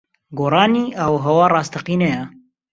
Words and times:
گۆڕانی 0.37 0.83
ئاووھەوا 0.97 1.45
ڕاستەقینەیە. 1.53 2.23